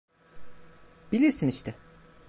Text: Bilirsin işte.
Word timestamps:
Bilirsin 1.11 1.47
işte. 1.47 1.75